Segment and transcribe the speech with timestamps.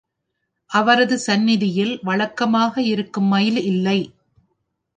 [0.71, 3.99] அவரது சந்நிதியில் வழக்கமாக இருக்கும் மயில் இல்லை.